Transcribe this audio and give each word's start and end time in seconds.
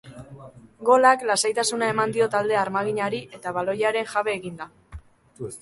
Golak 0.87 1.25
lasaitasuna 1.31 1.91
eman 1.95 2.15
dio 2.17 2.29
talde 2.37 2.59
armaginari 2.63 3.21
eta 3.39 3.55
baloiaren 3.59 4.11
jabe 4.15 4.37
egin 4.41 4.61
da. 4.65 4.73